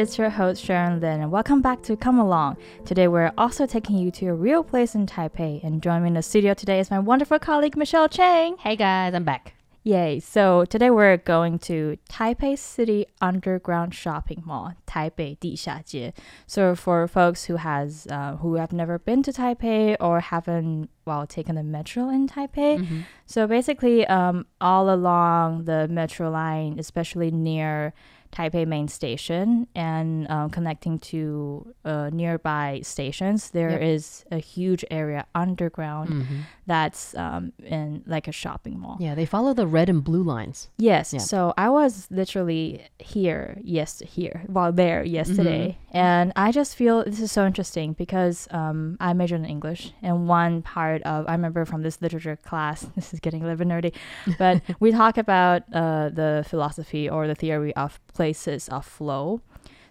[0.00, 2.56] It's your host Sharon Lin, and welcome back to Come Along.
[2.86, 6.14] Today, we're also taking you to a real place in Taipei, and joining me in
[6.14, 8.56] the studio today is my wonderful colleague Michelle Chang.
[8.58, 9.52] Hey guys, I'm back.
[9.82, 10.18] Yay!
[10.18, 16.12] So today we're going to Taipei City Underground Shopping Mall, Taipei 地下街.
[16.46, 21.26] So for folks who has uh, who have never been to Taipei or haven't well
[21.26, 23.00] taken the metro in Taipei, Mm-hmm.
[23.26, 27.92] so basically um, all along the metro line, especially near
[28.31, 33.81] Taipei main station and um, connecting to uh, nearby stations, there Yep.
[33.81, 36.39] is a huge area underground Mm-hmm.
[36.65, 38.97] that's um, in like a shopping mall.
[38.99, 40.69] Yeah, they follow the red and blue lines.
[40.77, 41.13] Yes.
[41.13, 41.19] Yeah.
[41.19, 45.77] So I was literally here, yes, here, well, there yesterday.
[45.77, 45.97] Mm-hmm.
[45.97, 49.91] And I just feel this is so interesting because um, I majored in English.
[50.01, 53.57] And one part of, I remember from this literature class, this is getting a little
[53.57, 53.93] bit nerdy,
[54.37, 59.41] but we talk about uh, the philosophy or the theory of places of flow.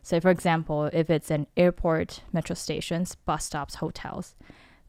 [0.03, 4.35] So, for example, if it's an airport, metro stations, bus stops, hotels,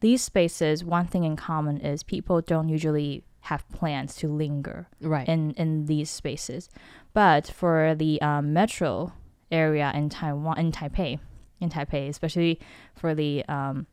[0.00, 5.28] these spaces, one thing in common is people don't usually have plans to linger Right.
[5.28, 6.68] in in these spaces.
[7.12, 9.12] But for the um, metro
[9.50, 11.18] area in Taiwan, in Taipei,
[11.60, 12.58] in Taipei, especially
[12.94, 13.86] for the um,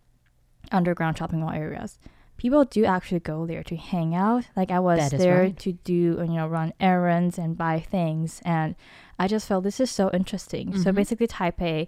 [0.72, 2.00] underground shopping mall areas,
[2.40, 4.46] people do actually go there to hang out.
[4.56, 5.60] Like I was there right.
[5.60, 5.94] to do,
[6.28, 8.76] you know, run errands and buy things, and
[9.20, 10.66] I just felt this is so interesting.
[10.84, 10.96] So Mhm.
[10.96, 11.88] basically, Taipei.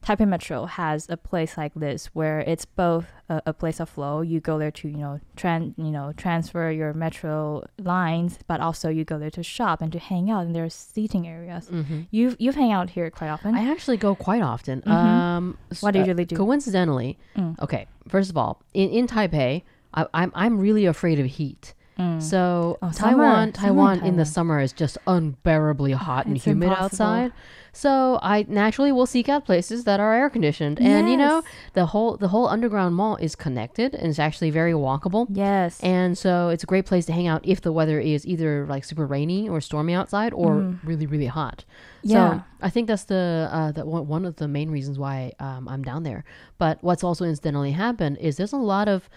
[0.00, 4.20] Taipei Metro has a place like this where it's both a, a place of flow.
[4.22, 8.86] You go there to you know tran you know transfer your metro lines, but also
[8.90, 10.46] you go there to shop and to hang out.
[10.46, 11.66] And there's seating areas.
[11.68, 12.02] mm-hmm.
[12.12, 13.56] You've you've hang out here quite often.
[13.56, 14.82] I actually go quite often.
[14.82, 14.92] Mhm.
[14.92, 16.36] Um, what do you uh, usually do?
[16.36, 17.58] Coincidentally, Mm.
[17.64, 17.86] okay.
[18.06, 19.62] First of all, in, in Taipei,
[19.94, 21.74] I, I'm I'm really afraid of heat.
[21.98, 22.22] Mm.
[22.22, 22.90] So Oh.
[22.94, 26.84] Taiwan, Taiwan in the summer is just unbearably hot and It's humid impossible.
[27.06, 27.32] outside.
[27.72, 31.42] So I naturally will seek out places that are air conditioned, and you know
[31.74, 35.26] the whole the whole underground mall is connected and it's actually very walkable.
[35.30, 35.78] yes.
[35.82, 38.84] And so it's a great place to hang out if the weather is either like
[38.84, 40.78] super rainy or stormy outside or Mhm.
[40.84, 41.64] really, really hot.
[42.02, 42.14] Yeah.
[42.38, 45.68] So I think that's the, uh, the one one of the main reasons why um,
[45.68, 46.24] I'm down there.
[46.58, 49.08] But what's also incidentally happened is there's a lot of,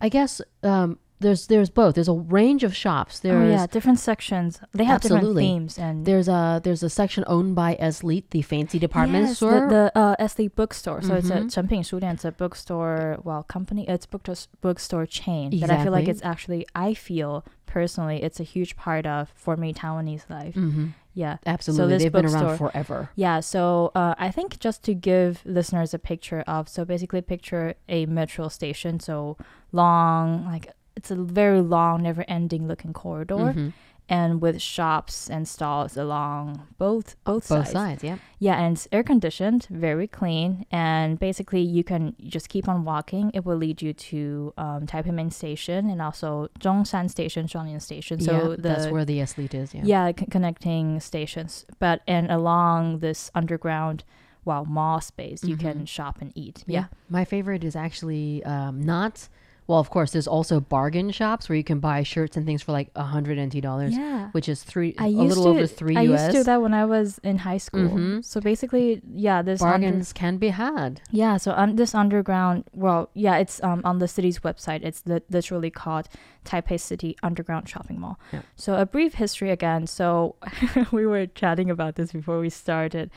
[0.00, 1.94] I guess um, there's there's both.
[1.94, 3.20] There's a range of shops.
[3.20, 4.60] There's oh, yeah, different sections.
[4.72, 5.44] They have absolutely.
[5.44, 9.36] different themes and there's a there's a section owned by Eslite, the fancy department yes,
[9.36, 9.68] store.
[9.68, 11.02] The, the uh, bookstore.
[11.02, 11.18] So mm-hmm.
[11.18, 11.48] it's a mm-hmm.
[11.48, 12.14] Chengpin Shudian.
[12.14, 13.88] It's a bookstore well company.
[13.88, 15.66] It's bookstore bookstore chain exactly.
[15.66, 19.56] that I feel like it's actually I feel personally it's a huge part of for
[19.56, 20.54] me Taiwanese life.
[20.54, 20.88] Mm-hmm.
[21.14, 21.38] Yeah.
[21.46, 23.10] Absolutely, this they've been around forever.
[23.14, 27.74] Yeah, so uh, I think just to give listeners a picture of, so basically picture
[27.88, 29.36] a metro station, so
[29.72, 33.72] long, like it's a very long, never-ending looking corridor, Mhm.
[34.06, 37.70] and with shops and stalls along both both, Both sides.
[37.70, 38.18] sides, yeah.
[38.38, 43.30] Yeah, and it's air conditioned, very clean, and basically you can just keep on walking.
[43.32, 48.20] It will lead you to um, Taipei Main Station and also Zhongshan Station, Shuanglian Station.
[48.20, 49.72] So yeah, the that's where the Eslite is.
[49.74, 49.82] Yeah.
[49.84, 51.64] yeah, c- connecting stations.
[51.78, 54.04] But and along this underground,
[54.44, 55.88] well, mall space, you can Mhm.
[55.88, 56.62] shop and eat.
[56.66, 56.80] Yeah.
[56.80, 56.86] Yeah.
[57.08, 59.28] My favorite is actually um, not.
[59.66, 62.72] Well, of course, there's also bargain shops where you can buy shirts and things for
[62.72, 64.28] like a hundred NT dollars, Yeah.
[64.32, 66.20] which is three I a little to, over three I US.
[66.20, 67.88] used to do that when I was in high school.
[67.88, 68.22] Mhm.
[68.24, 71.00] So basically, yeah, this under- Bargains can be had.
[71.10, 74.80] yeah, so on this underground, well, yeah, it's um, on the city's website.
[74.84, 76.08] It's li- literally called
[76.44, 78.18] Taipei City Underground Shopping Mall.
[78.34, 78.42] Yeah.
[78.56, 79.86] So a brief history again.
[79.86, 80.36] So
[80.92, 83.10] we were chatting about this before we started.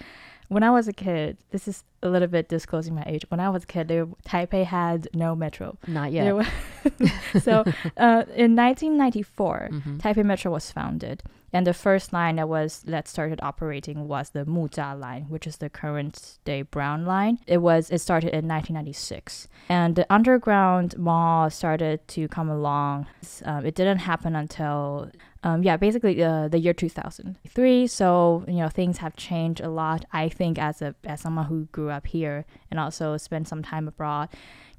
[0.49, 3.25] When I was a kid, this is a little bit disclosing my age.
[3.29, 5.77] When I was a kid, there, Taipei had no metro.
[5.87, 6.33] Not yet.
[6.33, 6.45] wa-
[7.41, 7.63] so
[7.97, 9.97] uh, in 1994, Mhm.
[9.99, 11.21] Taipei Metro was founded,
[11.53, 15.57] and the first line that was that started operating was the Muzha line, which is
[15.57, 17.39] the current day Brown line.
[17.47, 23.07] It was it started in 1996, and the underground mall started to come along.
[23.45, 25.09] Um, it didn't happen until
[25.43, 27.87] um, yeah, basically uh, the year 2003.
[27.87, 30.03] So you know things have changed a lot.
[30.11, 33.87] I think as a as someone who grew up here and also spent some time
[33.87, 34.29] abroad,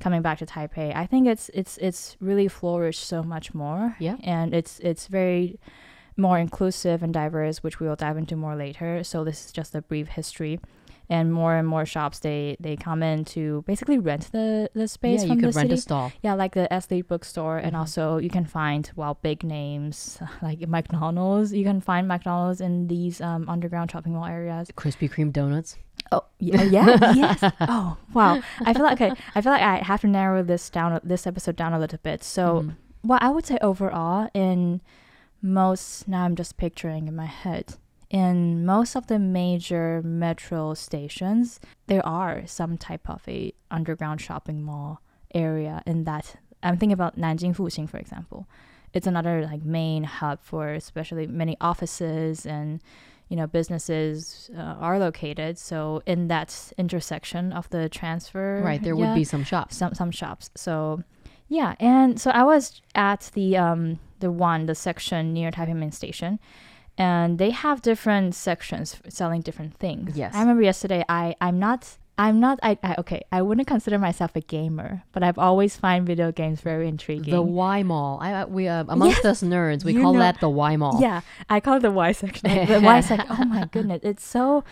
[0.01, 3.97] coming back to Taipei, I think it's it's it's really flourished so much more.
[3.99, 4.17] Yeah.
[4.23, 5.59] and it's it's very
[6.19, 9.05] more inclusive and diverse, which we will dive into more later.
[9.05, 10.59] So this is just a brief history.
[11.11, 15.23] And more and more shops they they come in to basically rent the the space
[15.23, 15.79] yeah, from you the could rent city.
[15.79, 16.13] a stall.
[16.23, 17.79] Yeah, like the Eslite bookstore, and Mhm.
[17.79, 21.55] also you can find well big names like McDonald's.
[21.55, 24.69] You can find McDonald's in these um, underground shopping mall areas.
[24.77, 25.79] Krispy Kreme donuts.
[26.13, 27.39] Oh yeah, yeah yes.
[27.63, 28.43] Oh wow.
[28.67, 29.13] I feel like okay.
[29.35, 32.23] I feel like I have to narrow this down, this episode down a little bit.
[32.23, 32.77] So, Mhm.
[33.03, 34.83] well, I would say overall in
[35.43, 37.75] most now I'm just picturing in my head
[38.11, 44.63] in most of the major metro stations, there are some type of a underground shopping
[44.63, 45.03] mall
[45.35, 46.37] area in that.
[46.63, 48.47] I'm thinking about Nanjing Fuxing, for example.
[48.95, 52.81] It's another like main hub for especially many offices and
[53.29, 55.59] you know businesses uh, are located.
[55.59, 59.77] So in that intersection of the transfer, Right, there yeah, would be some shops.
[59.77, 60.49] some some shops.
[60.57, 61.05] So
[61.49, 65.93] yeah, and so I was at the um the one the section near Taipei Main
[65.93, 66.39] Station,
[66.97, 70.17] and they have different sections selling different things.
[70.17, 70.35] Yes.
[70.35, 71.05] I remember yesterday.
[71.09, 71.97] I I'm not.
[72.21, 72.59] I'm not.
[72.65, 73.23] I, I okay.
[73.31, 77.33] I wouldn't consider myself a gamer, but I've always find video games very intriguing.
[77.33, 78.19] The Y Mall.
[78.21, 80.99] I, we uh, amongst us nerds, we call know- that the Y Mall.
[81.01, 82.67] Yeah, I call it the Y section.
[82.67, 83.27] The Y section.
[83.31, 84.65] Oh my goodness, it's so.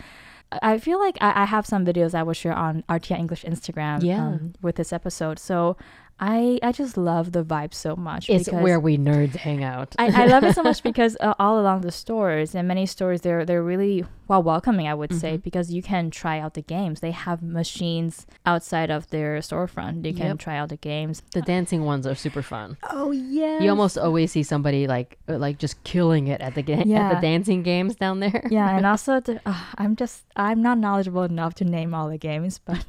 [0.61, 4.03] I feel like I, I have some videos I will share on RTI English Instagram.
[4.03, 4.25] Yeah.
[4.27, 5.75] um, with this episode, so
[6.19, 8.27] I I just love the vibe so much.
[8.29, 9.95] It's where we nerds hang out.
[9.99, 13.21] I, I love it so much because uh, all along the stores and many stores
[13.21, 15.41] they're they're really well welcoming I would say Mm-hmm.
[15.47, 20.13] because you can try out the games they have machines outside of their storefront you
[20.13, 20.39] can Yep.
[20.39, 22.77] try out the games the dancing ones are super fun.
[22.91, 26.63] oh yeah You almost always see somebody like uh, like just killing it at the
[26.63, 28.41] ga- at the dancing games down there.
[28.49, 32.17] yeah and also the, uh, I'm just I'm not knowledgeable enough to name all the
[32.17, 32.83] games but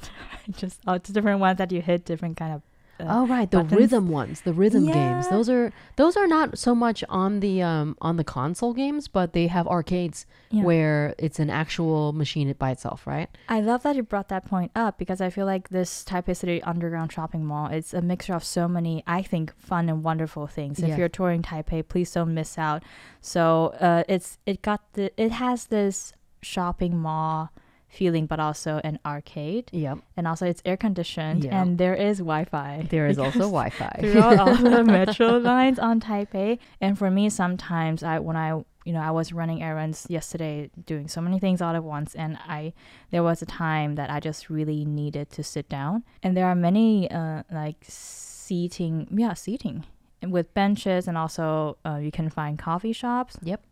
[0.56, 2.62] just all the different ones that you hit different kind of
[3.00, 3.80] uh, Oh right, the buttons.
[3.80, 5.28] rhythm ones, the rhythm games.
[5.28, 9.32] Those are those are not so much on the um on the console games, but
[9.32, 10.62] they have arcades Yeah.
[10.64, 13.28] where it's an actual machine by itself, right?
[13.48, 16.62] I love that you brought that point up because I feel like this Taipei City
[16.62, 20.80] Underground Shopping Mall it's a mixture of so many, I think, fun and wonderful things.
[20.80, 20.88] Yeah.
[20.88, 22.82] If you're touring Taipei, please don't miss out.
[23.20, 26.12] So uh, it's it got the it has this
[26.42, 27.50] shopping mall
[27.88, 29.98] feeling, but also an arcade, Yep.
[30.16, 31.60] and also it's air conditioned, Yeah.
[31.62, 32.86] and there is Wi-Fi.
[32.90, 33.96] There is also Wi-Fi.
[34.00, 36.58] throughout all the metro lines on Taipei.
[36.80, 38.50] And for me, sometimes I when I
[38.84, 42.38] you know I was running errands yesterday, doing so many things all at once, and
[42.46, 42.72] I
[43.10, 46.04] there was a time that I just really needed to sit down.
[46.22, 49.84] And there are many uh, like seating, yeah, seating
[50.26, 53.36] with benches, and also uh, you can find coffee shops.
[53.42, 53.62] Yep.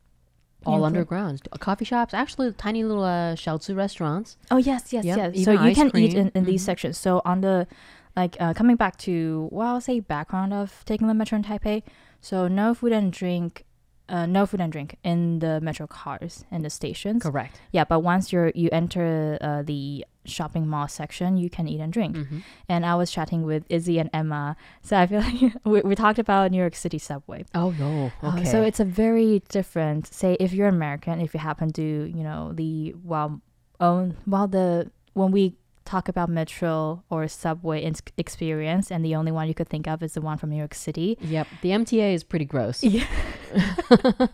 [0.67, 1.43] All underground.
[1.53, 4.37] Uh, Coffee shops, actually tiny little uh, xiaozi restaurants.
[4.51, 5.45] Oh yes, yes, Yep, yes.
[5.45, 6.67] So you can eat in, in these Mhm.
[6.67, 6.99] sections.
[6.99, 7.67] So on the
[8.17, 11.83] like uh, coming back to well, I'll say background of taking the metro in Taipei.
[12.21, 13.65] So no food and drink,
[14.09, 17.23] uh, no food and drink in the metro cars and the stations.
[17.23, 17.61] Correct.
[17.73, 21.93] Yeah, but once you're you enter uh, the shopping mall section, you can eat and
[21.93, 22.17] drink.
[22.17, 22.39] hmm
[22.69, 24.57] And I was chatting with Izzy and Emma.
[24.83, 27.45] So I feel like we, we talked about New York City subway.
[27.55, 28.13] Oh no.
[28.23, 28.45] Uh, Okay.
[28.45, 30.07] so it's a very different.
[30.13, 33.41] Say if you're American, if you happen to, you know, the well,
[33.81, 35.55] own well the when we
[35.87, 40.03] talk about metro or subway ins experience, and the only one you could think of
[40.03, 41.17] is the one from New York City.
[41.21, 41.47] Yep.
[41.63, 42.83] The MTA is pretty gross.
[42.83, 43.07] Yeah.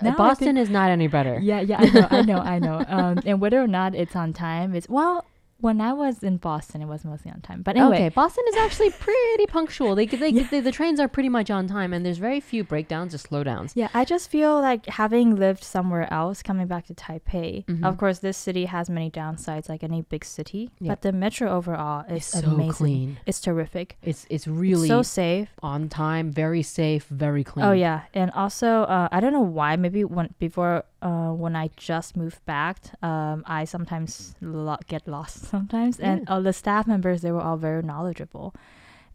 [0.16, 1.38] Boston is not any better.
[1.40, 2.84] Yeah, yeah, I know, I know, I know.
[2.86, 5.24] Um, and whether or not it's on time, it's well.
[5.60, 7.62] When I was in Boston, it was mostly on time.
[7.62, 9.94] But anyway, Okay, Boston is actually pretty punctual.
[9.94, 13.14] They, they, they, the trains are pretty much on time, and there's very few breakdowns
[13.14, 13.72] or slowdowns.
[13.74, 17.64] Yeah, I just feel like having lived somewhere else, coming back to Taipei.
[17.66, 17.84] Mhm.
[17.84, 20.70] Of course, this city has many downsides, like any big city.
[20.80, 20.88] Yeah.
[20.92, 22.72] But the metro overall is It's so amazing.
[22.72, 23.18] clean.
[23.26, 23.96] It's terrific.
[24.02, 25.48] It's it's really so safe.
[25.62, 27.66] on time, very safe, very clean.
[27.66, 29.76] Oh yeah, and also uh, I don't know why.
[29.76, 35.44] Maybe when before uh, when I just moved back, um, I sometimes lo- get lost
[35.54, 38.54] sometimes, and all the staff members they were all very knowledgeable,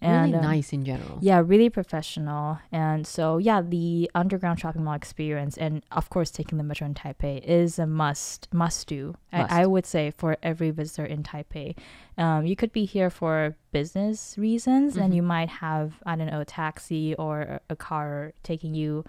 [0.02, 1.20] Really and um, nice in general.
[1.22, 2.60] Yeah, really professional.
[2.72, 6.94] And so, yeah, the underground shopping mall experience and of course taking the metro in
[6.96, 9.16] Taipei is a must must do.
[9.32, 9.52] Must.
[9.54, 11.76] I, I would say for every visitor in Taipei.
[12.18, 15.02] Um, you could be here for business reasons Mhm.
[15.02, 19.06] and you might have, I don't know, a taxi or a car taking you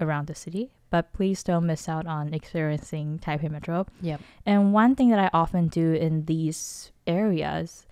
[0.00, 0.70] around the city.
[0.90, 3.86] But please don't miss out on experiencing Taipei Metro.
[4.00, 4.20] Yep.
[4.46, 7.86] And one thing that I often do in these areas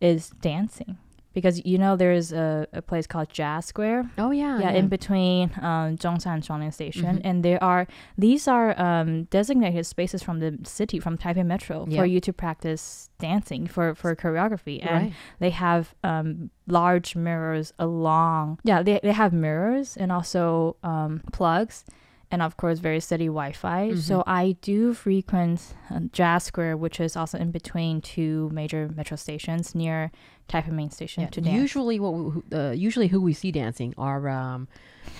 [0.00, 0.98] is dancing.
[1.32, 4.10] Because you know there's a, a place called Jazz Square.
[4.18, 4.58] Oh yeah.
[4.58, 7.20] Yeah, in between um, Zhongshan and Shuanglian Station, Mhm.
[7.24, 7.86] and there are
[8.18, 12.00] these are um, designated spaces from the city, from Taipei Metro, Yeah.
[12.00, 15.12] for you to practice dancing for for choreography, and right.
[15.38, 18.58] they have um, large mirrors along.
[18.64, 21.84] Yeah, they they have mirrors and also um, plugs.
[22.32, 23.94] And of course, very steady Wi-Fi.
[23.96, 24.22] So Mhm.
[24.26, 29.74] I do frequent uh, Jazz Square, which is also in between two major metro stations
[29.74, 30.12] near
[30.48, 31.30] Taipei Main Station Yeah.
[31.30, 31.56] to dance.
[31.60, 34.68] Usually, what we, who- uh, usually who we see dancing are um,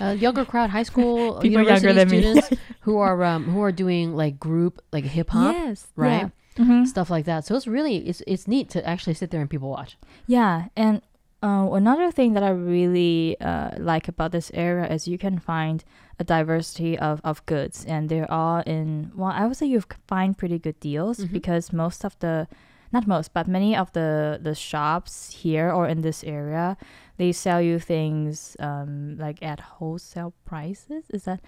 [0.00, 2.20] a younger crowd, high school, uh, People university younger than me.
[2.22, 2.48] students
[2.82, 6.30] who are um, who are doing like group like hip hop yes, right?
[6.56, 6.64] Yeah.
[6.64, 6.86] Mhm.
[6.86, 7.44] stuff like that.
[7.44, 9.96] So it's really it's it's neat to actually sit there and people watch.
[10.26, 11.00] Yeah, and
[11.42, 15.82] Uh, another thing that I really uh, like about this area is you can find
[16.18, 19.10] a diversity of, of goods, and they're all in.
[19.14, 21.32] Well, I would say you find pretty good deals Mhm.
[21.32, 22.46] because most of the,
[22.92, 26.76] not most, but many of the the shops here or in this area,
[27.16, 31.04] they sell you things um, like at wholesale prices.
[31.08, 31.40] Is that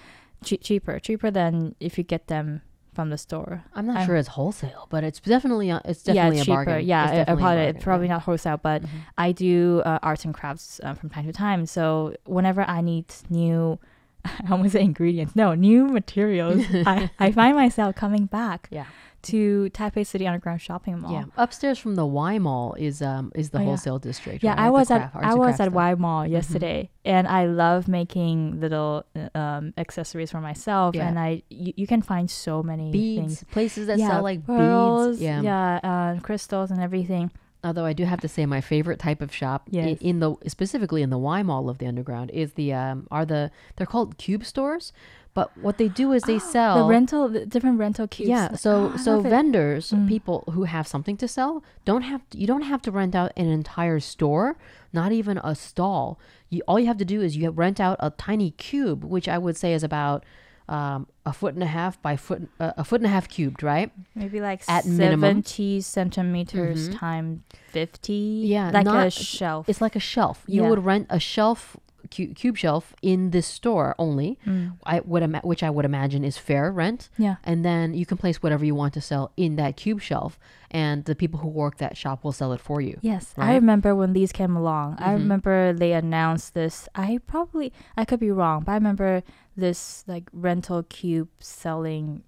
[0.42, 0.99] che- cheaper?
[1.00, 2.62] Cheaper than if you get them
[2.94, 3.64] from the store.
[3.75, 6.44] I'm not I'm- sure it's wholesale, but it's definitely a, it's definitely yeah, it's a
[6.44, 6.64] cheaper.
[6.64, 6.87] bargain.
[6.87, 8.88] Yeah, it's I- I a probably, bargain, probably not wholesale, but Mhm.
[9.18, 11.66] I do uh, arts and crafts uh, from time to time.
[11.66, 13.78] So whenever I need new,
[14.25, 18.87] I almost say ingredients, no, new materials, I, I find myself coming back Yeah.
[19.23, 21.12] To Taipei City Underground Shopping Mall.
[21.12, 23.67] Yeah, upstairs from the Y Mall is um is the Oh, yeah.
[23.69, 24.43] wholesale district.
[24.43, 24.67] Yeah, right?
[24.67, 25.73] I was at craft- arts I was at.
[25.73, 26.31] Y Mall Mhm.
[26.31, 30.95] yesterday, and I love making little uh, um, accessories for myself.
[30.97, 31.09] Yeah.
[31.09, 33.45] And I you, you can find so many beads, things.
[33.52, 35.23] places that yeah, sell like pearls, beads.
[35.23, 35.41] Yeah.
[35.43, 35.81] yeah,
[36.17, 37.31] uh, crystals and everything.
[37.64, 39.99] Although I do have to say, my favorite type of shop Yes.
[40.00, 43.50] in the specifically in the Y Mall of the Underground is the um are the
[43.76, 44.92] they're called cube stores,
[45.35, 48.28] but what they do is they sell the rental, the different rental cubes.
[48.28, 50.09] Yeah, so Oh, so vendors, Mm.
[50.09, 53.47] people who have something to sell, don't have you don't have to rent out an
[53.47, 54.57] entire store,
[54.92, 56.19] not even a stall.
[56.50, 59.38] You all you have to do is you rent out a tiny cube, which I
[59.38, 60.25] would say is about
[60.73, 63.62] um, a foot and a half by foot uh, a foot and a half cubed,
[63.62, 63.91] right?
[64.14, 65.43] maybe like At minimum.
[65.45, 66.99] 70 centimeters Mhm.
[66.99, 70.45] times 50 Yeah, like a shelf It's like a shelf.
[70.47, 70.69] You Yeah.
[70.71, 71.76] would rent a shelf
[72.14, 74.38] cu- cube shelf in this store only.
[74.47, 74.73] Mm.
[74.85, 77.09] I would ima- which I would imagine is fair rent.
[77.26, 80.38] yeah and then you can place whatever you want to sell in that cube shelf
[80.71, 83.91] and the people who work that shop will sell it for you yes i remember
[84.00, 85.19] when these came along i Mhm.
[85.25, 89.23] remember they announced this i probably i could be wrong but i remember
[89.56, 92.23] this like rental cube selling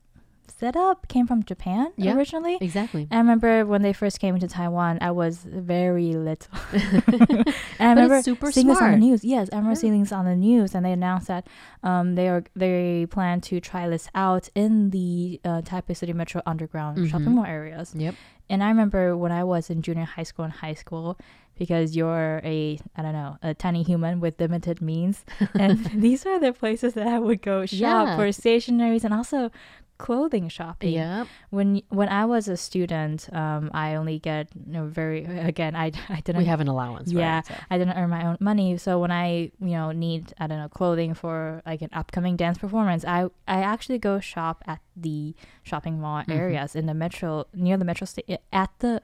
[0.46, 2.14] setup came from japan Yeah.
[2.16, 6.48] originally exactly I remember when they first came into Taiwan, I was very little.
[6.72, 7.44] and
[7.80, 9.24] I remember super seeing this on the news.
[9.24, 9.80] Yes, I remember Yeah.
[9.80, 11.46] seeing this on the news, and they announced that
[11.82, 16.40] um, they are they plan to try this out in the uh, Taipei City Metro
[16.46, 17.34] Underground shopping Mhm.
[17.34, 17.94] mall areas.
[17.96, 18.14] yep
[18.50, 21.16] And I remember when I was in junior high school and high school,
[21.56, 25.24] because you're a I don't know a tiny human with limited means,
[25.54, 28.16] and these are the places that I would go shop Yeah.
[28.16, 29.50] for stationaries and also
[29.98, 31.24] clothing shopping Yeah.
[31.50, 35.92] when when I was a student, um, I only get you know very again I
[36.08, 37.46] I didn't we have an allowance yeah right?
[37.46, 38.76] So- I didn't earn my own money.
[38.76, 42.58] So when I you know need I don't know clothing for like an upcoming dance
[42.58, 46.34] performance, I I actually go shop at the shopping mall Mhm.
[46.42, 49.00] areas in the metro near the metro station at the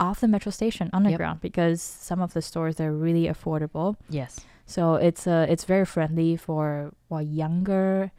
[0.00, 3.96] off the metro station underground because some of the stores are really affordable.
[4.08, 8.10] yes So it's uh it's very friendly for well younger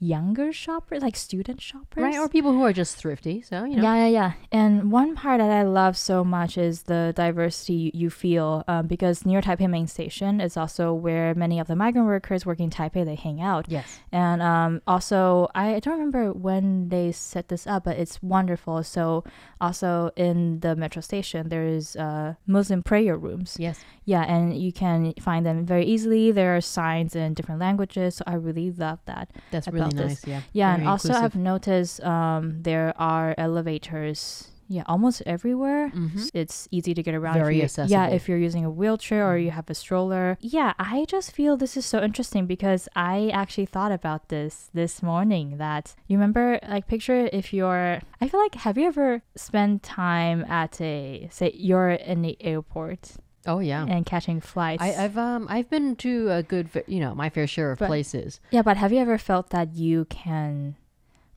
[0.00, 3.82] younger shoppers like student shoppers right or people who are just thrifty so you know
[3.82, 4.32] yeah, yeah, yeah.
[4.52, 9.24] And one part that I love so much is the diversity you feel um, because
[9.24, 13.04] near Taipei Main Station is also where many of the migrant workers working in Taipei
[13.04, 13.66] they hang out.
[13.68, 18.82] yes And um, also, I don't remember when they set this up, but it's wonderful.
[18.82, 19.24] So
[19.60, 23.56] also in the metro station, there is uh, Muslim prayer rooms.
[23.58, 26.32] yes Yeah, and you can find them very easily.
[26.32, 28.16] There are signs in different languages.
[28.16, 29.30] So I really love that.
[29.50, 30.26] that's about really this.
[30.26, 31.12] nice yeah Yeah, Very and also.
[31.12, 34.46] I've noticed um, there are elevators.
[34.72, 35.90] Yeah, almost everywhere.
[35.90, 36.30] Mhm.
[36.32, 37.38] It's easy to get around.
[37.38, 40.38] if Very you- Yeah, if you're using a wheelchair or you have a stroller.
[40.40, 45.02] Yeah, I just feel this is so interesting because I actually thought about this this
[45.02, 45.56] morning.
[45.58, 47.98] That you remember, like, picture if you're.
[48.20, 53.16] I feel like have you ever spent time at a say you're in the airport
[53.46, 54.82] oh yeah and catching flights?
[54.82, 57.86] I, I've um I've been to a good you know my fair share of But-
[57.88, 60.76] places Yeah, but have you ever felt that you can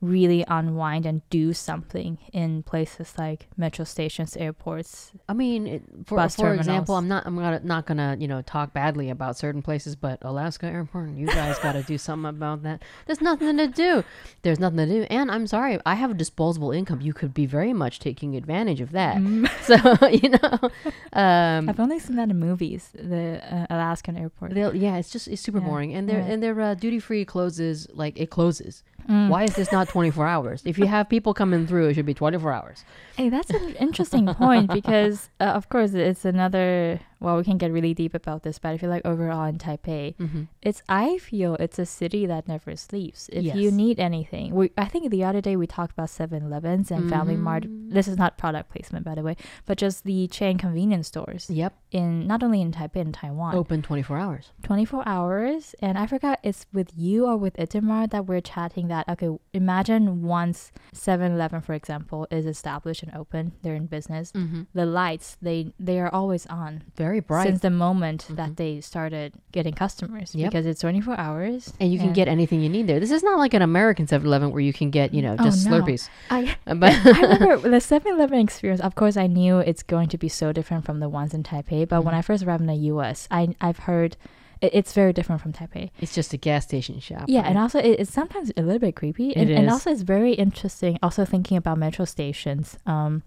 [0.04, 5.12] really unwind and do something in places like metro stations, airports?
[5.28, 6.96] I mean, it, for for example.
[6.96, 10.66] I'm not I'm gonna, not gonna you know talk badly about certain places, but Alaska
[10.66, 12.82] Airport, you guys got to do something about that.
[13.06, 14.04] There's nothing to do.
[14.42, 17.00] There's nothing to do, and I'm sorry, I have a disposable income.
[17.00, 19.16] You could be very much taking advantage of that.
[19.64, 19.76] So
[20.08, 20.70] you know,
[21.12, 24.52] um, I've only seen that in movies, the uh, Alaskan airport.
[24.54, 26.26] yeah, it's just it's super Yeah, boring, and their yeah.
[26.32, 28.82] and their uh, duty free closes like it closes.
[29.08, 29.28] Mm.
[29.28, 30.62] Why is this not 24 hours?
[30.64, 32.84] If you have people coming through, it should be 24 hours.
[33.16, 37.00] Hey, that's an interesting point because, uh, of course, it's another.
[37.20, 40.14] Well, we can get really deep about this, but I feel like overall in Taipei,
[40.16, 40.42] Mm-hmm.
[40.62, 43.28] it's I feel it's a city that never sleeps.
[43.32, 47.08] If you need anything, we I think the other day we talked about 7-Elevens and
[47.10, 47.64] Family Mart.
[47.64, 47.92] Mm.
[47.92, 51.72] This is not product placement, by the way, but just the chain convenience stores Yep,
[51.90, 54.52] in not only in Taipei in Taiwan, open 24 hours.
[54.62, 55.74] 24 hours.
[55.80, 59.08] And I forgot it's with you or with Itamar that we're chatting that.
[59.08, 64.32] Okay, imagine once 7-Eleven, for example, is established and open, they're in business.
[64.32, 64.62] Mm-hmm.
[64.72, 66.82] The lights they they are always on.
[67.06, 67.46] Very bright.
[67.46, 68.36] since the moment Mhm.
[68.40, 70.50] that they started getting customers Yep.
[70.50, 71.60] because it's 24 hours.
[71.80, 73.00] and you can and- get anything you need there.
[73.04, 75.66] This is not like an American 7-Eleven where you can get, you know, Oh, just
[75.66, 75.70] no.
[75.72, 76.08] Slurpees.
[76.30, 76.40] I,
[76.82, 78.80] But I remember the 7-Eleven experience.
[78.88, 81.86] Of course, I knew it's going to be so different from the ones in Taipei.
[81.88, 82.18] But when Mhm.
[82.18, 84.16] I first arrived in the U.S., I I've heard
[84.60, 85.90] it, it's very different from Taipei.
[86.00, 87.24] it's just a gas station shop.
[87.26, 90.02] Yeah, and also it, it's sometimes a little bit creepy, It and, and also it's
[90.16, 90.92] very interesting.
[91.02, 92.78] Also thinking about metro stations.
[92.86, 93.22] Um,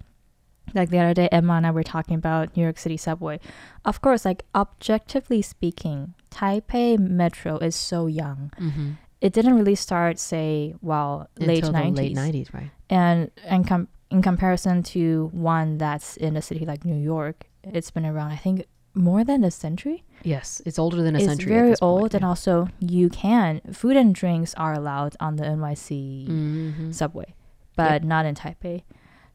[0.73, 3.39] like the other day, Emma and I were talking about New York City subway.
[3.85, 8.51] Of course, like objectively speaking, Taipei Metro is so young.
[8.59, 8.97] Mhm.
[9.21, 12.69] It didn't really start, say, well, late Until the nineties, late 90s, right?
[12.89, 17.91] and and com- in comparison to one that's in a city like New York, it's
[17.91, 18.31] been around.
[18.31, 20.03] I think more than a century.
[20.23, 21.51] Yes, it's older than a it's century.
[21.53, 22.27] very this point, old, and yeah.
[22.29, 26.93] also you can food and drinks are allowed on the NYC Mhm.
[26.93, 27.33] subway,
[27.75, 28.83] but not in Taipei.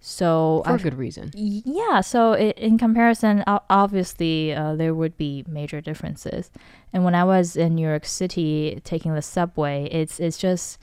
[0.04, 1.30] So for I- good reason.
[1.35, 6.50] yeah, so i in comparison, obviously uh, there would be major differences.
[6.92, 10.82] And when I was in New York City taking the subway, it's it's just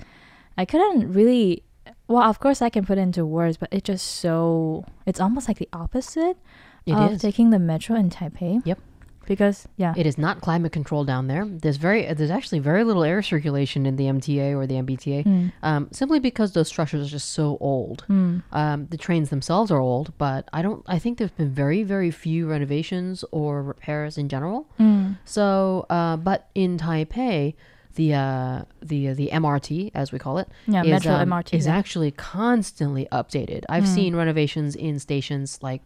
[0.58, 1.64] I couldn't really.
[2.08, 5.48] Well, of course I can put it into words, but it's just so it's almost
[5.50, 6.38] like the opposite
[6.86, 7.22] It of is.
[7.22, 8.62] taking the metro in Taipei.
[8.66, 8.80] Yep.
[9.30, 11.46] Because yeah, It is not climate control down there.
[11.64, 15.52] There's very there's actually very little air circulation in the MTA or the MBTA, Mm,
[15.64, 18.00] um, simply because those structures are just so old.
[18.10, 20.82] mm, Um, the trains themselves are old, but I don't.
[20.96, 24.60] I think there's been very very few renovations or repairs in general.
[24.80, 27.54] mm, So, uh, but in Taipei,
[28.00, 31.66] the uh, the the MRT as we call it yeah, is, metro um, MRT is
[31.68, 31.78] yeah.
[31.80, 33.62] actually constantly updated.
[33.70, 33.96] I've Mm.
[33.98, 35.82] seen renovations in stations like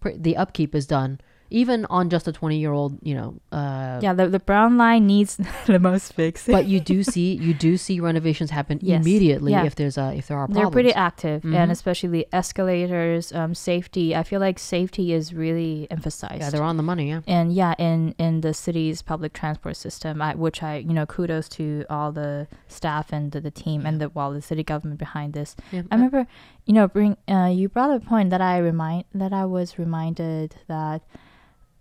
[0.00, 1.12] pr- the upkeep is done
[1.50, 4.12] even on just a 20 year old, you know, uh, yeah.
[4.12, 5.36] The the brown line needs
[5.66, 6.52] the most fixing.
[6.52, 9.02] but you do see you do see renovations happen Yes.
[9.02, 9.64] immediately Yeah.
[9.64, 10.64] if there's a if there are problems.
[10.64, 11.54] They're pretty active, Mhm.
[11.54, 14.14] and especially escalators, um, safety.
[14.16, 16.40] I feel like safety is really emphasized.
[16.40, 17.08] yeah, they're on the money.
[17.10, 21.06] Yeah, and yeah, in in the city's public transport system, I, which I you know
[21.06, 24.98] kudos to all the staff and the, the team and the well the city government
[24.98, 25.54] behind this.
[25.72, 25.82] yeah.
[25.90, 26.26] I remember,
[26.66, 29.78] you know, bring uh, you brought up a point that I remind that I was
[29.78, 31.02] reminded that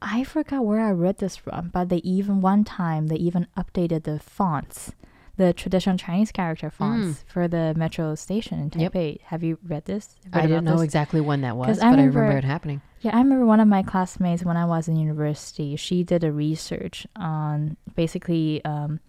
[0.08, 4.04] I forgot where I read this from, but they even one time they even updated
[4.04, 4.92] the fonts,
[5.36, 8.82] the traditional Chinese character fonts for the metro station in Mm.
[8.82, 8.94] Yep.
[8.94, 9.22] Taipei.
[9.24, 10.16] Have you read this?
[10.32, 10.84] I don't know this?
[10.84, 12.82] exactly when that was, 'Cause but I I remember, remember- it happening.
[13.02, 15.76] Yeah, I remember one of my classmates when I was in university.
[15.76, 19.00] She did a research on basically um,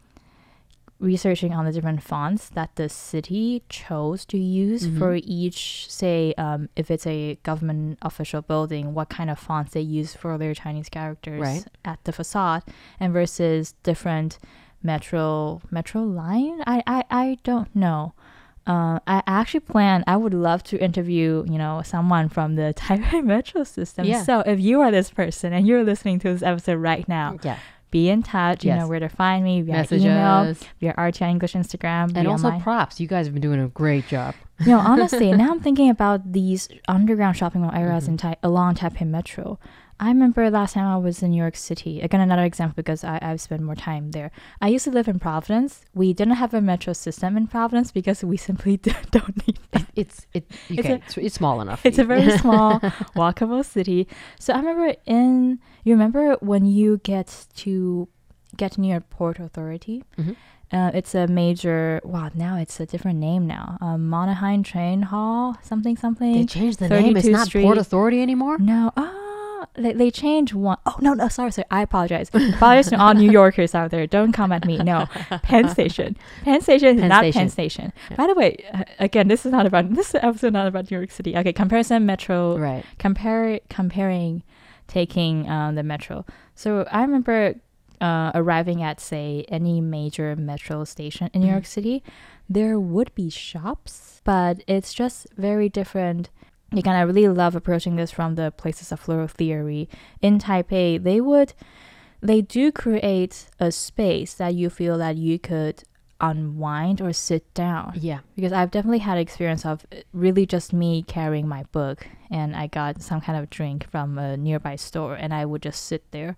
[0.99, 4.99] researching on the different fonts that the city chose to use Mhm.
[4.99, 9.83] for each, say, um, if it's a government official building, what kind of fonts they
[9.83, 11.65] use for their Chinese characters Right.
[11.85, 12.63] at the facade,
[12.99, 14.39] and versus different
[14.83, 16.63] metro metro line.
[16.67, 18.15] I I, I don't know.
[18.67, 20.03] Uh, I actually plan.
[20.09, 24.07] I would love to interview, you know, someone from the Taipei Metro system.
[24.07, 24.23] Yeah.
[24.23, 27.59] So if you are this person and you're listening to this episode right now, Yeah,
[27.91, 28.65] be in touch.
[28.65, 28.81] You Yes.
[28.81, 30.63] know where to find me via message email, us.
[30.81, 33.01] via RTI English Instagram, and also my- props.
[33.01, 34.35] You guys have been doing a great job.
[34.65, 38.13] Know, honestly, now I'm thinking about these underground shopping mall areas Mm-hmm.
[38.13, 39.59] in tai- along Taipei Metro.
[39.99, 42.03] I remember last time I was in New York City.
[42.03, 44.31] Again, another example because I, I've spent more time there.
[44.61, 45.87] I used to live in Providence.
[45.95, 49.87] We didn't have a metro system in Providence because we simply don't need that.
[49.95, 50.93] It's it It's okay.
[50.93, 51.85] a- It's, it's small enough.
[51.85, 52.79] It's a very small,
[53.17, 54.07] walkable city.
[54.39, 58.09] So I remember in you remember when you get to
[58.57, 60.05] get near Port Authority.
[60.19, 60.37] Mhm.
[60.73, 62.01] Uh, it's a major.
[62.03, 63.79] Wow, now it's a different name now.
[63.81, 66.33] Um, Moynihan Train Hall, something something.
[66.33, 67.17] They changed the name.
[67.17, 67.63] It's not Street.
[67.63, 68.59] Port Authority anymore.
[68.59, 70.79] No, ah, they, they changed one.
[70.85, 71.67] Oh no, no, sorry, sorry.
[71.71, 72.31] I apologize.
[72.35, 74.09] apologize to all New Yorkers out there.
[74.09, 74.79] Don't come at me.
[74.79, 75.07] No,
[75.43, 76.17] Penn Station.
[76.43, 77.41] Penn Station is Penn not Station.
[77.43, 77.93] Penn Station.
[78.17, 80.53] By the way, uh, again, this is not about this episode.
[80.53, 81.37] Not about New York City.
[81.37, 82.59] Okay, comparison Metro.
[82.59, 82.85] Right.
[82.99, 84.43] Compare comparing,
[84.89, 86.25] taking um, the Metro.
[86.57, 87.55] So I remember
[88.01, 91.49] uh, arriving at say any major metro station in New.
[91.51, 92.03] York City,
[92.49, 96.31] there would be shops, but it's just very different.
[96.73, 99.89] Again, I really love approaching this from the places of flow theory.
[100.21, 101.55] In Taipei, they would,
[102.21, 105.85] they do create a space that you feel that you could
[106.21, 108.21] unwind or sit down Yeah.
[108.35, 112.69] because I've definitely had experience of uh, really just me carrying my book and I
[112.69, 116.37] got some kind of drink from a nearby store and I would just sit there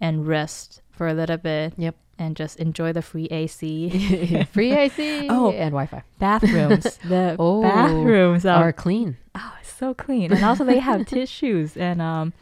[0.00, 1.72] and rest for a little bit.
[1.78, 1.96] Yep.
[2.18, 4.44] And just enjoy the free AC.
[4.52, 5.50] Free AC Oh.
[5.52, 6.98] and Wi-Fi bathrooms.
[7.08, 9.16] The Oh, bathrooms are are clean.
[9.34, 10.30] oh, it's so clean.
[10.30, 12.34] And also they have tissues and um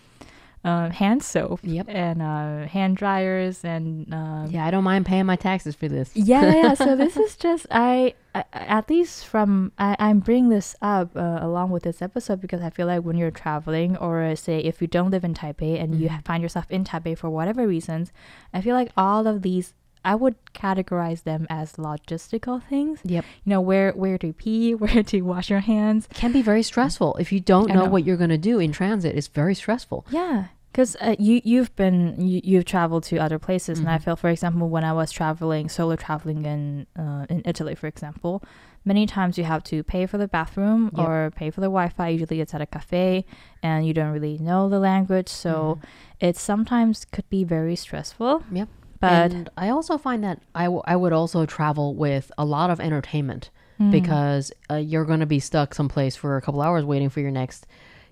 [0.68, 1.86] uh, hand soap Yep.
[1.88, 6.08] and uh, hand dryers and um, Yeah, I don't mind paying my taxes for this.
[6.14, 6.74] yeah, yeah.
[6.74, 11.38] So this is just I I, at least from I, I'm bringing this up uh,
[11.48, 14.80] along with this episode because I feel like when you're traveling or uh, say if
[14.82, 16.24] you don't live in Taipei and you Mhm.
[16.24, 18.12] find yourself in Taipei for whatever reasons,
[18.52, 23.00] I feel like all of these I would categorize them as logistical things.
[23.04, 23.24] Yep.
[23.44, 26.08] You know where where to pee, where to wash your hands.
[26.14, 27.90] Can be very stressful if you don't know, know.
[27.90, 29.16] what you're going to do in transit.
[29.16, 30.06] It's very stressful.
[30.10, 34.02] Yeah, because uh, you you've been you, you've traveled to other places, and I Mhm.
[34.04, 38.42] feel, for example, when I was traveling solo traveling in uh, in Italy, for example,
[38.84, 41.06] many times you have to pay for the bathroom Yep.
[41.08, 42.08] or pay for the Wi-Fi.
[42.08, 43.24] Usually, it's at a cafe,
[43.62, 45.78] and you don't really know the language, so
[46.20, 48.40] it sometimes could be very stressful.
[48.40, 48.56] Mm-hmm.
[48.56, 48.68] Yep.
[49.00, 52.68] But and I also find that I, w- I would also travel with a lot
[52.68, 53.50] of entertainment
[53.80, 57.20] mm, because uh, you're going to be stuck someplace for a couple hours waiting for
[57.20, 57.64] your next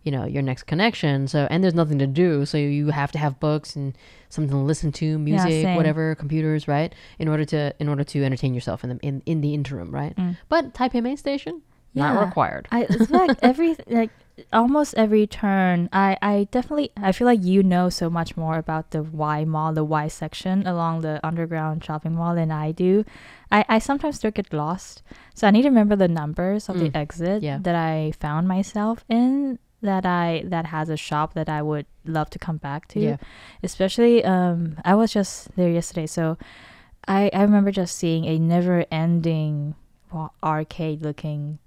[0.06, 3.18] you know your next connection so and there's nothing to do so you have to
[3.18, 5.76] have books and something to listen to music same.
[5.76, 9.40] whatever computers right in order to in order to entertain yourself in the in, in
[9.40, 10.36] the interim right Mm.
[10.48, 11.60] but taipei main station
[11.94, 14.10] not required I it's like every like
[14.52, 18.90] almost every turn I I definitely I feel like you know so much more about
[18.94, 23.04] the Y mall the Y section along the underground shopping mall than I do.
[23.50, 25.02] I I sometimes still get lost.
[25.34, 26.96] So I need to remember the numbers of the Mm.
[27.04, 27.58] exit Yeah.
[27.66, 32.30] that I found myself in that I that has a shop that I would love
[32.30, 33.00] to come back to.
[33.00, 33.16] Yeah.
[33.62, 36.38] Especially um I was just there yesterday so
[37.06, 39.74] I I remember just seeing a never ending
[40.12, 41.58] well, arcade looking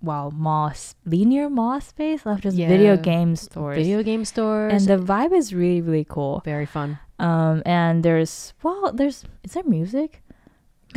[0.00, 0.72] well mall
[1.04, 3.76] linear mall space of just video game stores.
[3.76, 4.72] Video game stores.
[4.72, 6.42] And the vibe is really really cool.
[6.44, 6.98] Very fun.
[7.18, 10.22] Um and there's well there's is there music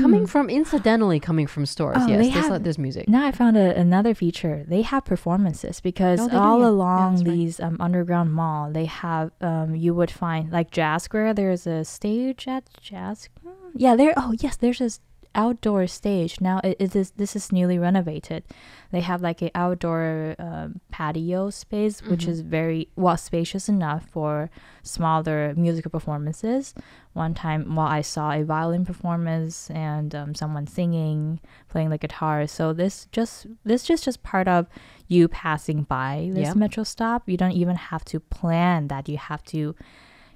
[0.02, 0.34] coming Hmm.
[0.34, 3.68] from incidentally coming from stores Oh, yes there's, have- there's music now I found a,
[3.88, 4.64] another feature.
[4.68, 6.66] They have performances because Oh, they do, all yeah.
[6.66, 7.26] Yeah, along right.
[7.26, 11.34] these um, underground mall, they have um, you would find like Jazz Square.
[11.36, 13.30] There's a stage at Jazz.
[13.76, 14.14] Yeah, there.
[14.18, 15.00] Oh yes, there's this
[15.34, 16.60] outdoor stage now.
[16.64, 18.44] It, it is this is newly renovated.
[18.92, 22.30] They have like an outdoor um, patio space, which Mhm.
[22.30, 24.50] is very well spacious enough for
[24.84, 26.74] smaller musical performances.
[27.14, 31.40] One time, while I saw a violin performance and um, someone singing,
[31.70, 32.48] playing the guitar.
[32.48, 34.68] So this just this just just part of
[35.08, 36.54] you passing by this Yeah.
[36.54, 37.28] metro stop.
[37.30, 39.76] You don't even have to plan that you have to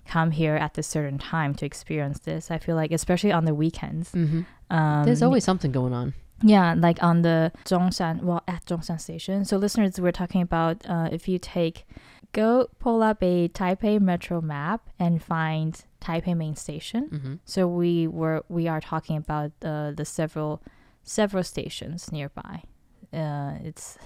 [0.08, 2.52] come here at this certain time to experience this.
[2.52, 4.12] I feel like especially on the weekends.
[4.12, 9.00] hmm Um, there's always something going on yeah, like on the Zhongshan, well, at Zhongshan
[9.00, 9.46] Station.
[9.46, 11.88] So, listeners, we're talking about uh, if you take,
[12.34, 17.08] go pull up a Taipei Metro map and find Taipei Main Station.
[17.08, 20.62] hmm So we were we are talking about uh, the several
[21.04, 22.64] several stations nearby.
[23.14, 23.98] Uh, it's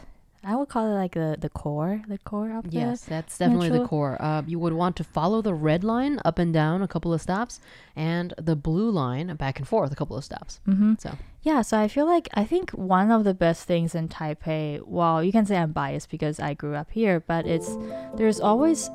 [0.43, 3.85] I would call it like the the core, the core of Yes, that's definitely the
[3.85, 4.17] core.
[4.21, 7.21] Uh, you would want to follow the red line up and down a couple of
[7.21, 7.59] stops,
[7.95, 10.61] and the blue line back and forth a couple of stops.
[10.65, 10.71] the.
[10.71, 14.07] hmm So Yeah, so I feel like I think one of the best things in
[14.07, 17.77] Taipei, well, you can say I'm biased because I grew up here, but it's
[18.15, 18.89] there's always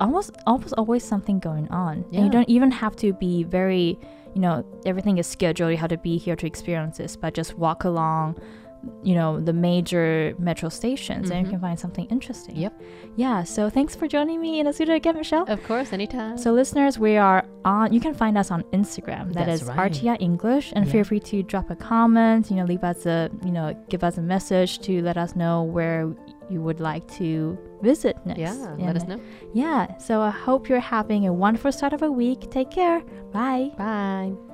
[0.00, 2.04] almost almost always something going on.
[2.12, 3.98] And you don't even have to be very,
[4.34, 7.54] you know, everything is scheduled, you have to be here to experience this, but just
[7.54, 8.40] walk along
[9.02, 11.50] you know the major metro stations and you Mhm.
[11.50, 12.72] can find something interesting Yep.
[13.16, 16.36] yeah so thanks for joining me in studio again michelle of course, anytime.
[16.38, 17.92] so, listeners, we are on.
[17.92, 19.32] You can find us on Instagram.
[19.34, 19.78] That That's is right.
[19.92, 20.92] RTI English, and Yeah.
[20.92, 22.50] feel free to drop a comment.
[22.50, 23.30] You know, leave us a.
[23.44, 26.00] You know, give us a message to let us know where
[26.52, 28.40] you would like to visit next.
[28.40, 29.18] yeah, let us know.
[29.54, 29.98] Yeah.
[29.98, 32.40] So I hope you're having a wonderful start of a week.
[32.50, 33.00] Take care.
[33.32, 33.70] Bye.
[33.76, 34.47] Bye.